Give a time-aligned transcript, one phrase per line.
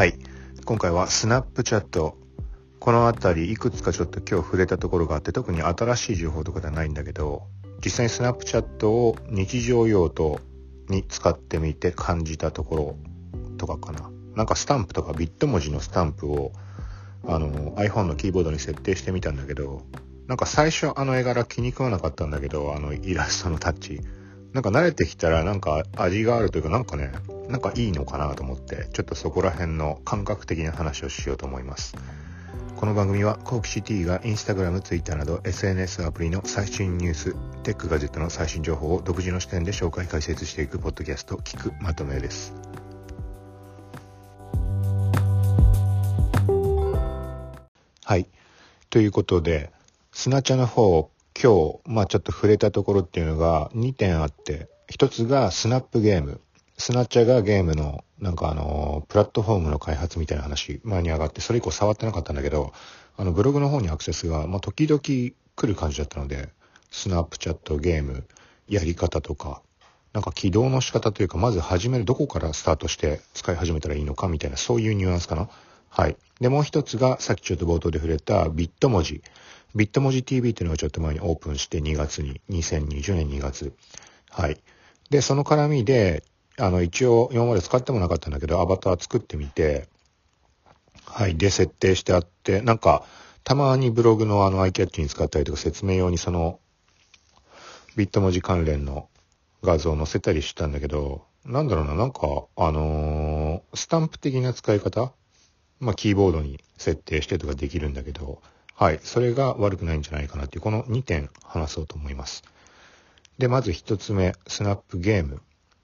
[0.00, 0.14] はい。
[0.64, 2.16] 今回はスナップチャット。
[2.78, 7.42] このあたりいくつかちょっと今日触れたところがあって特に新しい情報とかではないんだけど
[7.84, 10.40] 実際にスナップチャットを日常用途
[10.88, 12.96] に使ってみて感じたところ
[13.58, 14.10] とかかな。
[14.36, 16.52] なんかスタンプとかビット文字のスタンプを
[17.26, 19.82] あの iPhone のキーボードに設定してみたんだけど
[20.28, 24.00] なんか最初あの絵柄気に食わなかったんだけどあのイラストのタッチ
[24.52, 27.12] なんか慣れてきたらなんか味があるというかなんかね
[27.48, 31.96] なんかいいのかなと思ってちょっとそこら辺の感覚的な話をしようと思います
[32.80, 42.54] この番組はコークシティがインスタグラム、ツイッターなど SNS アプリの最新ニュース、テックガジェットの最新情報を独自の視点で紹介解説していくポッドキャスト、聞くまとめです。
[48.02, 48.26] はい。
[48.88, 49.70] ということで、
[50.10, 51.10] スナチャの方を、
[51.42, 56.42] 今日、まあちょっと触れたところっていうのが2点あって、1つがスナップゲーム。
[56.76, 62.74] スナッチャーがゲームのなんかあの、プラットフォームの開発みたいな話、前に上がって、それ以降触ってなかったんだけど、
[63.16, 66.50] あの、ブログの方にアクセスが、まあ、時々来る感じだったので、
[66.90, 68.26] スナップチャット、ゲーム、
[68.68, 69.62] やり方とか、
[70.12, 75.48] なんか起動の仕方というか、まず始める、どこからスタートして使い始めたらいいのかみたいな、そういうニュアンスかな。
[75.88, 76.16] はい。
[76.40, 79.22] で、もう一つが、さっきちょっと冒頭で触れたビット文字。
[79.74, 83.72] ビット文字 TV っていうのがちょっと前にオープンして2月に、2020年2月。
[84.30, 84.60] はい。
[85.10, 86.24] で、その絡みで、
[86.58, 89.88] あの、一応今まで使ってもなかったんだけど、アバター作ってみて、
[91.04, 93.04] はい、で、設定してあって、なんか、
[93.44, 96.60] たまにブログのあの、アイキャッチに使ったりとか説明用にその、
[97.96, 99.08] ビット文字関連の
[99.62, 102.20] 画像を載せたりしたんだけど、なんだろうな、なんか、
[102.56, 105.12] あのー、スタンプ的な使い方？
[105.80, 108.42] まあ、キーボードに設定してとかできるんだけど、
[108.80, 112.42] はい、それが悪くないんじゃないかなっていう、この2点話そうと思います。
[113.36, 115.42] で、まず1つ目、スナップゲーム。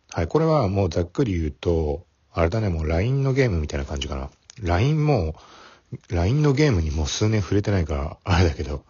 [0.08, 4.30] はい、これはもうざっくり言うと、あれだね、もう LINE のゲームみたいな感じかな。
[4.62, 5.34] LINE も、
[6.08, 8.82] LINE のゲームにもう数年触れてないから、あれだけど、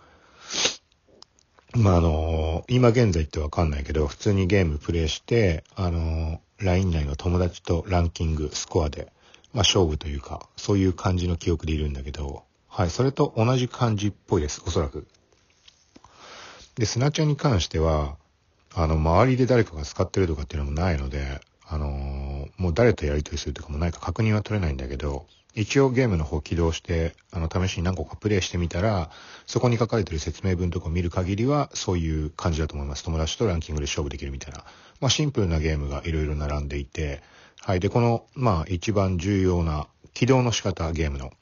[1.75, 9.13] まあ、あの、今現在ってわかんないけど、普通にゲームプレイして、あの、LINE 内の友達とランキング、スコアで、
[9.53, 12.46] まあ、勝負というか、そういう感じの記憶でいるんだけど、
[12.77, 15.07] はい、それと同じ感じっぽいです、おそらく。
[16.75, 18.19] で、スナチャに関しては、
[18.75, 29.09] あの、周りで誰かが使ってるとかっていうのもないので、あのー、もう誰とやり取りするとかもないか確認は取れないんだけど、一応ゲームの方起動して、あの、試しに何個かプレイしてみたら、
[29.47, 33.05] そこに書かれてる説明文とかを見る限りは、そういう感じだと思います。
[33.05, 34.65] 友達とランキングで勝負できるみたいな。
[35.01, 37.23] まあ、シンプルなゲームがいろいろ並んでいて、
[37.63, 37.81] はい。
[37.81, 41.33] で、この、まあ、一番重要な起動の仕方、ゲームの。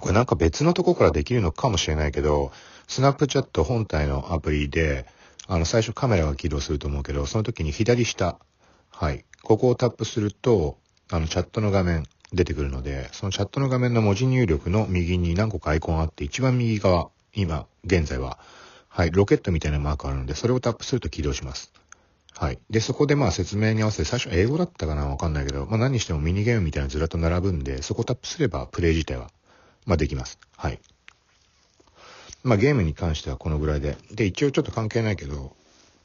[0.00, 2.52] これなんか別のとこからできるのかもしれないけど、
[2.88, 5.06] スナップチャット本体のアプリで、
[5.46, 8.38] あの、最初カメラが起動すると思うけど、その時に左下、
[8.90, 9.24] はい。
[9.42, 10.78] ここをタップすると、
[11.10, 18.38] あの、チャットの画面出てくるので、そのチャットの画面の文字入力の右に何個かアイコンあって、一番右側、今、現在は、
[18.88, 21.72] はい、ロケットみたいなマークあるので、それをタップすると起動します。
[22.34, 22.58] はい。
[22.70, 29.30] で、そこでまあ説明に合わせて、最初英語だったかなわかんないけど、まあ何にしてもミニゲームみたいなずらっと並ぶんで、そこタップすればプレイ自体は、
[29.86, 30.38] まあできます。
[30.56, 30.80] はい。
[32.42, 33.96] まあゲームに関してはこのぐらいで。
[34.10, 35.54] で、一応ちょっと関係ないけど、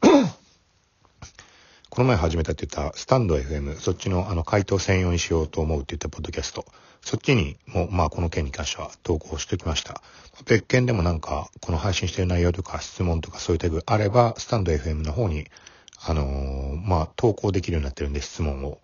[1.89, 6.65] この前始めたって言ったスタンド FM、そっちのあの回答専用にしようと思うって言ったポッドキャスト、
[7.01, 10.01] そっちにも、まあこの件に関しては投稿しておきました。
[10.45, 15.47] 別件でもなんか、この配信してる内容とか質問とかそういうタグあれば、スタンド FM の方に、
[16.05, 18.79] あのー、まあ投稿できるようになってるんで質問を。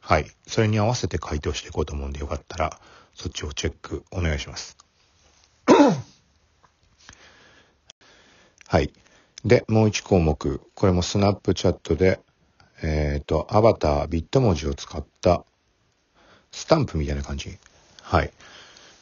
[0.00, 0.26] はい。
[0.46, 2.78] それに合わせて回答していこうと思うんでよかったら、
[3.18, 4.76] そっちをチェックお願いします。
[8.68, 8.92] はい。
[9.44, 10.60] で、もう一項目。
[10.74, 12.20] これもスナップチャットで、
[12.80, 15.44] えっ、ー、と、アバター、ビット文字を使った
[16.52, 17.58] スタンプみたいな感じ。
[18.02, 18.30] はい。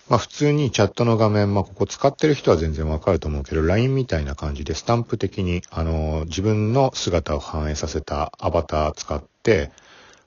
[0.09, 9.73] まあ普通にチャットの画面、まあここ使ってる人は全然わかると思うけど、LINE みたいな感じでスタンプ的に、あの、自分の姿を反映させたアバター使って、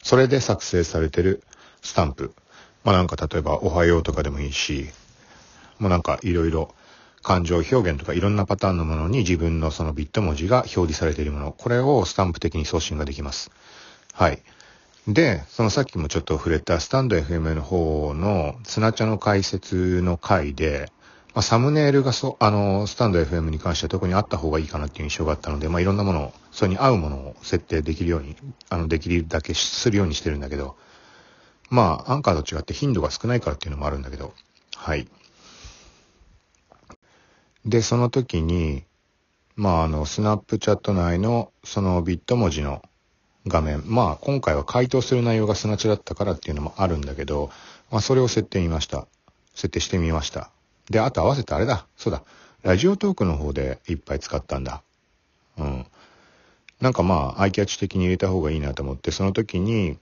[0.03, 1.41] それで作成されてる
[1.81, 2.35] スタンプ。
[2.89, 4.89] まあなんか例えばおはようとかでもいいし、
[5.77, 6.73] もうなんかいろいろ
[7.21, 13.51] 感情表現とかいろんなパターンのものに自分のそのビット文字が表示されているもの、これをスタンプ的に送信ができます。
[14.13, 14.41] はい。
[15.07, 20.91] で、そのさっきもちょっと触れたスタンド FM の方のスナチャの解説の回で、
[21.35, 28.35] まあ、サムネイルがそ、あの、スタンド FM に関しては特にあった方がいいかなっていう印象があったので、まあ、いろんなものを、それに合うものを設定できるように、
[28.69, 30.75] あの、できるだけするようにしてるんだけど、
[31.69, 34.33] まあ、アンカーと違って頻度が少ないからっていうのもあるんだけど、
[34.75, 35.07] はい。
[37.65, 38.83] で、その時に、
[39.55, 42.81] まあ、あの、スナップチャット内の、そのビット文字の
[43.47, 47.51] 画面、まあ、今回は回答する内容がスナチだったからっていうのもあるんだけど、
[47.91, 49.07] まあ、それを設定見ました。
[49.53, 50.49] 設定してみました。
[50.89, 51.85] で、あと合わせてあれだ。
[51.97, 52.23] そうだ。
[52.63, 54.81] ラジオトークの方でいっぱい使ったんだ。
[55.57, 55.85] うん。
[56.81, 59.97] なんかまあ、アイキャッチ的に入れた方がいいなと思って、その時に、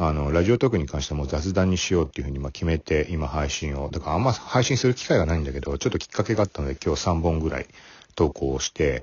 [0.00, 7.66] あの、ラジオトークに関しても雑談にしようっていうふうにま決めて、今配信を、だからあんま配信する機会がないんだけど、ちょっときっかけがあったので今日3本ぐらい
[8.14, 9.02] 投稿をして、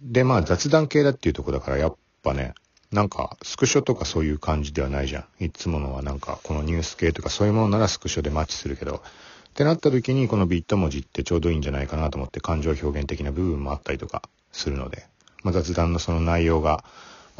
[0.00, 2.54] で、まあ雑談系だっていうとこだからやっぱね、
[2.92, 5.44] なんかスクショとかそういう感じではないじゃん。
[5.44, 9.02] いつものはなんかこのニュース系とかそういうものならスクショでマッチするけど、
[9.50, 15.04] ってなった時にこのビット文字ってちょうどいいんじゃないかなと思って感情表現的な部分もあったりとかするので、
[15.42, 16.84] まあ、雑談のその内容が、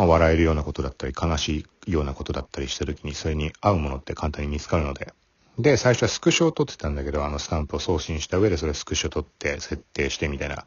[0.02, 5.14] まあ、笑えるようなことだったり悲しいようなことだったりした時にそれに合うものって簡単に見つかるので、
[5.60, 10.64] で、最初はスクショを撮ってたんだけど、あのスタンプを送信した上でそれスクショ撮って設定してみたいな。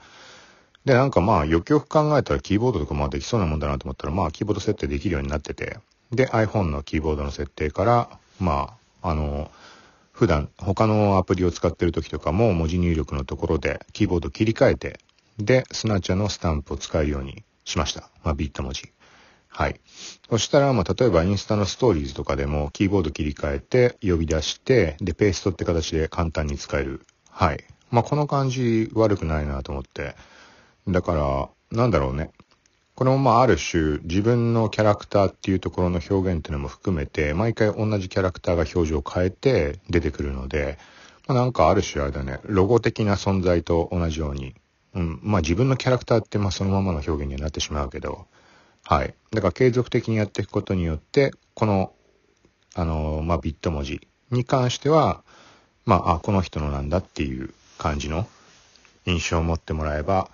[0.85, 5.79] で、なんかまあ、よくよく考えたらキーボードとかもできそうなもんだなと思ったら、まあ、キーボード設定できるようになってて、
[6.11, 8.09] で、iPhone のキーボードの設定から、
[8.39, 9.51] まあ、あの、
[10.13, 14.99] 普段他のアプリを使ってる時とかも文字入力のところでキーボード切り替えて、
[15.39, 18.09] で、スナチャのスタンプを使えるようにしました。
[18.23, 18.94] まあ、ビット文字。
[19.57, 19.79] はい。
[20.29, 27.05] そしたら、まあ、例えばインスタのストーリーズとかでもキーボード切り替えて呼び出して、で、ペーストって形で簡単に使える。
[27.29, 27.63] はい。
[27.89, 30.17] まあ、この感じ悪くないなと思って。
[30.89, 31.13] だか
[31.71, 32.31] ら、なんだろうね。
[32.95, 40.77] これもまあある種自分のキャラクターっていうところの表現っていうのも含めて毎回同じキャラクターが表情を変えて出てくるので、
[41.27, 44.55] まあ、なんかある種あれだね、ロゴ的な存在と同じように、
[44.93, 48.27] うん、まあ自分のキャラクターってまあそのままの表現にはなってしまうけど、
[48.87, 49.15] はい。
[49.31, 51.93] だから継続的にやっていくことによって、この、
[52.75, 55.23] あの、まあビット文字に関しては、
[55.85, 58.27] まあ、あ、この人のなんだっていう感じの
[59.05, 60.29] 印象を持ってもらえば、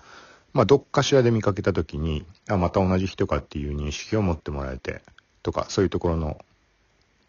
[0.54, 5.02] まあ、どっかしらで見かけた時に、あ、また同じ人かっていう認識を持ってもらえて、
[5.42, 6.38] とか、そういうところの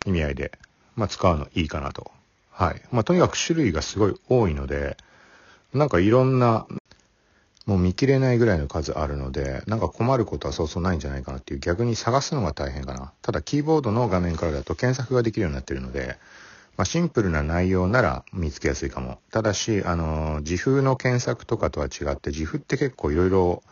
[0.05, 0.51] 意味合いで、
[0.95, 2.11] まあ、使うのいいかなと。
[2.51, 2.81] はい。
[2.91, 4.97] まあ、とにかく種類がすごい多いので、
[5.73, 6.67] なんかいろんな、
[7.65, 13.13] もう見切れないぐらいの数あるので、なんか困ることはそうそうないんじゃないかなっていう、逆に探すのが大変かな。
[13.21, 16.17] ただ、キーボードの画面からだと検索ができるようになってるので、
[16.75, 19.19] まあ、シンプルな内容なら見つけやすいかも。
[19.31, 23.63] ただし、あの、自負の検索とかとは違って、自負って結構いろいろ、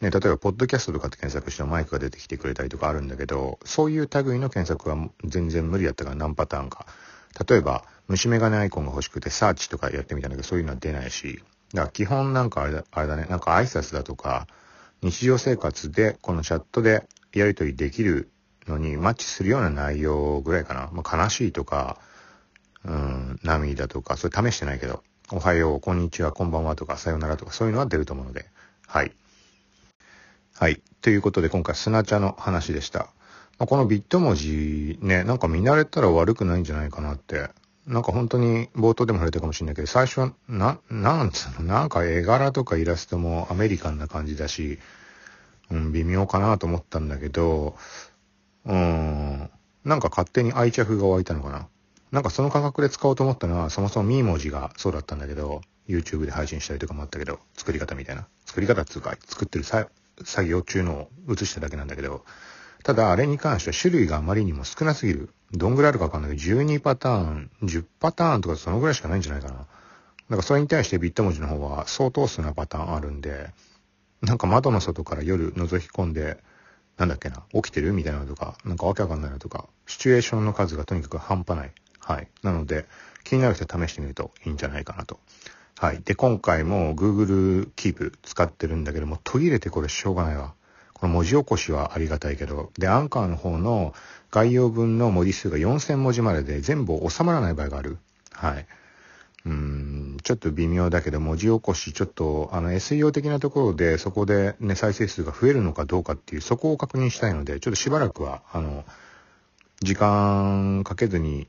[0.00, 6.86] ね、例えば、ポッドキャストとかって検索してもマイクが出てきてくれたりとかあるんだけど、そういう類の検索は全然無理だったから何パターンか。
[7.48, 11.42] 例えば、虫眼鏡アイコンが欲しくて、サーチとかやってみたんだけど、そういうのは出ないし、
[11.74, 14.46] だから基本なんかあれだあれだね、なんか挨拶だとか、
[15.02, 18.30] 日常生活でこのチャットでやり取りできる
[18.66, 20.90] のにマッチするような内容ぐらいかな。
[20.92, 21.98] まあ、悲しいとか、
[22.84, 25.02] うん、涙とか、それ試してないけど、
[25.32, 28.46] おはよう、こんにちは、こんばんはとか、さよならとか、そういうのは出ると思うので、
[28.86, 29.12] はい。
[30.58, 30.82] はい。
[31.02, 33.10] ということで、今回、砂茶の話でした。
[33.58, 37.50] まあ、このビット文字ね、なんか見慣れたら悪くないんじゃないかなって。
[37.86, 44.78] なんか本当に冒頭でも触れたかもしれないけど、最初は、な、なんつうの、なんか絵柄とかイラストもアメリカンな感じだし、
[45.70, 47.76] うん、微妙かなと思ったんだけど、
[48.66, 49.50] うん、
[49.84, 51.68] なんか勝手に愛着が湧いたのかな？
[52.12, 58.26] なんかその価格で使おうと思ったのは、そもそもミー文字がそうだったんだけど、YouTube で配信したりとかもあったけど、作り方みたいな。
[58.44, 59.88] 作り方っつうか、作ってる作
[60.44, 62.24] 業中のを映しただけなんだけど、
[62.82, 65.30] ただあれに関しては種類があまりにも少なすぎる。
[65.52, 69.54] どんぐらいあるかわかんないけど、12パターン、10パターンとかそのぐらいしかないんじゃないかな。
[69.54, 73.50] だからそれに対してビット文字の方は相当数なパターンあるんで、
[74.22, 76.38] なんか窓の外から夜覗き込んで、
[76.98, 81.72] なんだっけな、起きてるみたいなのとか、なんかわけわかんないのとか、シチュエーションの数がとにかく半端ない。
[81.98, 82.28] はい。
[82.42, 82.86] なので、
[83.24, 85.18] 気になる人は試してみるといいんじゃないかなと。
[85.78, 86.02] はい。
[86.04, 90.54] で、今回も Google Keep 使ってるんだけども、途切れてこれしょうがないわ。
[91.00, 93.94] この文字起こしはありがたいけど、で、アンカーの方の
[94.30, 97.98] 概要文の文字数が4000文字までで全部収まらない場合がある。
[98.32, 98.66] はい。
[99.46, 108.84] うん、ちょっと微妙だけど、文字起こし、ちょっと、あの、SEO 的なところで、そこでね、再生数が増えるのかどうかっていう、そこを確認したいので、ちょっとしばらくは、あの、
[109.82, 111.48] 時間かけずに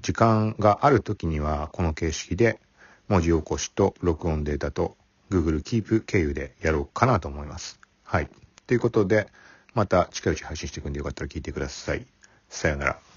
[0.00, 2.60] 時間がある時にはこの形式で
[3.08, 4.96] 文字起こしと録音データと
[5.30, 7.80] Google Keep 経由でやろうかなと思います。
[8.04, 8.28] はい。
[8.68, 9.28] ということで、
[9.72, 12.06] また近いうち配信していくんでよかったら聞いてください。
[12.50, 13.07] さよなら。